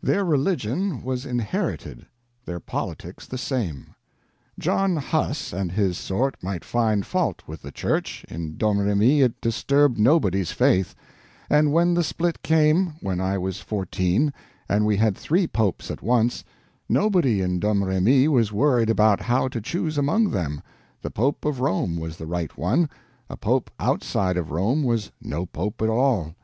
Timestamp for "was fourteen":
13.38-14.32